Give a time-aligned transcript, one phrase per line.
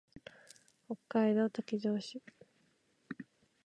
[0.87, 2.23] 北海道滝上町